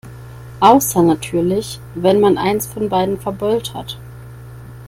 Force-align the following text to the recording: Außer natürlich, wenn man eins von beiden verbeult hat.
Außer 0.61 1.03
natürlich, 1.03 1.79
wenn 1.93 2.19
man 2.19 2.39
eins 2.39 2.65
von 2.65 2.89
beiden 2.89 3.19
verbeult 3.19 3.75
hat. 3.75 3.99